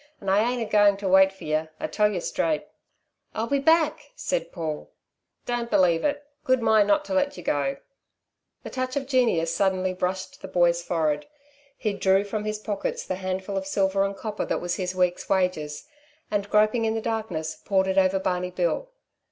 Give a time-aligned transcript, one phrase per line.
[0.19, 2.65] And I ain't a going to wait for yer, I tell yer straight."
[3.35, 4.89] "I'll be back," said Paul.
[5.45, 6.25] "Don't believe it.
[6.43, 7.77] Good mind not to let yer go."
[8.63, 11.27] The touch of genius suddenly brushed the boy's forehead.
[11.77, 15.29] He drew from his pockets the handful of silver and copper that was his week's
[15.29, 15.87] wages,
[16.31, 18.89] and, groping in the darkness, poured it over Barney Bill.